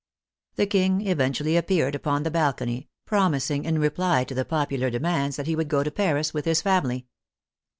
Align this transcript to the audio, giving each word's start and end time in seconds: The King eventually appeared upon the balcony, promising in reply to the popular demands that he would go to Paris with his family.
The 0.55 0.65
King 0.65 1.05
eventually 1.07 1.55
appeared 1.55 1.93
upon 1.93 2.23
the 2.23 2.31
balcony, 2.31 2.89
promising 3.05 3.65
in 3.65 3.77
reply 3.77 4.23
to 4.23 4.33
the 4.33 4.43
popular 4.43 4.89
demands 4.89 5.35
that 5.35 5.45
he 5.45 5.55
would 5.55 5.67
go 5.67 5.83
to 5.83 5.91
Paris 5.91 6.33
with 6.33 6.45
his 6.45 6.63
family. 6.63 7.05